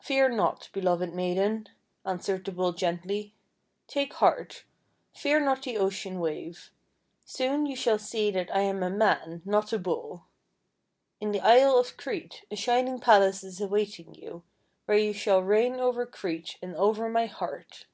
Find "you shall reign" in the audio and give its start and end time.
14.96-15.74